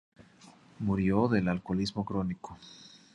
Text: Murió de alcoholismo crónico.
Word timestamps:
Murió 0.79 1.27
de 1.27 1.47
alcoholismo 1.47 2.03
crónico. 2.05 2.57